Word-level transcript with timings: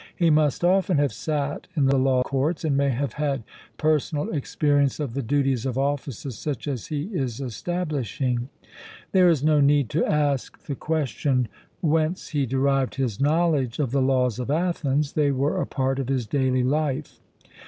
He 0.15 0.31
must 0.31 0.63
often 0.63 0.97
have 0.97 1.13
sat 1.13 1.67
in 1.75 1.85
the 1.85 1.99
law 1.99 2.23
courts, 2.23 2.65
and 2.65 2.75
may 2.75 2.89
have 2.89 3.13
had 3.21 3.43
personal 3.77 4.33
experience 4.33 4.99
of 4.99 5.13
the 5.13 5.21
duties 5.21 5.63
of 5.63 5.77
offices 5.77 6.39
such 6.39 6.67
as 6.67 6.87
he 6.87 7.03
is 7.13 7.39
establishing. 7.39 8.49
There 9.11 9.29
is 9.29 9.43
no 9.43 9.59
need 9.61 9.91
to 9.91 10.03
ask 10.03 10.57
the 10.65 10.73
question, 10.73 11.49
whence 11.81 12.29
he 12.29 12.47
derived 12.47 12.95
his 12.95 13.21
knowledge 13.21 13.77
of 13.77 13.91
the 13.91 14.01
Laws 14.01 14.39
of 14.39 14.49
Athens: 14.49 15.13
they 15.13 15.29
were 15.29 15.61
a 15.61 15.67
part 15.67 15.99
of 15.99 16.09
his 16.09 16.25
daily 16.25 16.63
life. 16.63 17.19